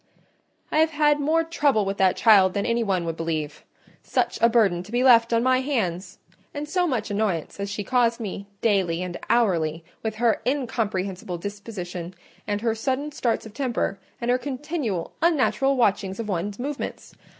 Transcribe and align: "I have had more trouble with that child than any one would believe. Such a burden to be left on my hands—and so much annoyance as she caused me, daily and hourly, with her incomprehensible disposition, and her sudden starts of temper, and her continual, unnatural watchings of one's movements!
"I 0.71 0.79
have 0.79 0.89
had 0.89 1.19
more 1.19 1.43
trouble 1.43 1.85
with 1.85 1.97
that 1.97 2.15
child 2.17 2.55
than 2.55 2.65
any 2.65 2.81
one 2.81 3.05
would 3.05 3.15
believe. 3.15 3.63
Such 4.01 4.41
a 4.41 4.49
burden 4.49 4.81
to 4.81 4.91
be 4.91 5.03
left 5.03 5.31
on 5.31 5.43
my 5.43 5.59
hands—and 5.61 6.67
so 6.67 6.87
much 6.87 7.11
annoyance 7.11 7.59
as 7.59 7.69
she 7.69 7.83
caused 7.83 8.19
me, 8.19 8.47
daily 8.61 9.03
and 9.03 9.15
hourly, 9.29 9.83
with 10.01 10.15
her 10.15 10.41
incomprehensible 10.43 11.37
disposition, 11.37 12.15
and 12.47 12.61
her 12.61 12.73
sudden 12.73 13.11
starts 13.11 13.45
of 13.45 13.53
temper, 13.53 13.99
and 14.19 14.31
her 14.31 14.39
continual, 14.39 15.13
unnatural 15.21 15.77
watchings 15.77 16.19
of 16.19 16.27
one's 16.27 16.57
movements! 16.57 17.13